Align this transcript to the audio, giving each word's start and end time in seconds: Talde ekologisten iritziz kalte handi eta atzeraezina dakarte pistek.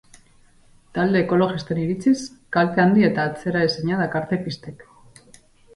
Talde 0.97 1.21
ekologisten 1.25 1.81
iritziz 1.83 2.15
kalte 2.59 2.85
handi 2.85 3.07
eta 3.11 3.29
atzeraezina 3.31 4.05
dakarte 4.05 4.45
pistek. 4.49 4.85